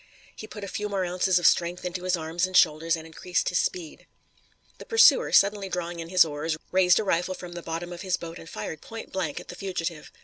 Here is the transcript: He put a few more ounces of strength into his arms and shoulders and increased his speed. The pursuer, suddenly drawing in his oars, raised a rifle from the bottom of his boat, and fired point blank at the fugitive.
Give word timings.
He 0.35 0.47
put 0.47 0.63
a 0.63 0.67
few 0.67 0.89
more 0.89 1.05
ounces 1.05 1.37
of 1.37 1.45
strength 1.45 1.85
into 1.85 2.05
his 2.05 2.17
arms 2.17 2.47
and 2.47 2.57
shoulders 2.57 2.95
and 2.95 3.05
increased 3.05 3.49
his 3.49 3.59
speed. 3.59 4.07
The 4.79 4.85
pursuer, 4.85 5.31
suddenly 5.31 5.69
drawing 5.69 5.99
in 5.99 6.09
his 6.09 6.25
oars, 6.25 6.57
raised 6.71 6.97
a 6.97 7.03
rifle 7.03 7.35
from 7.35 7.51
the 7.51 7.61
bottom 7.61 7.93
of 7.93 8.01
his 8.01 8.17
boat, 8.17 8.39
and 8.39 8.49
fired 8.49 8.81
point 8.81 9.13
blank 9.13 9.39
at 9.39 9.49
the 9.49 9.55
fugitive. 9.55 10.11